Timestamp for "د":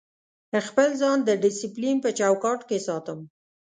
1.23-1.29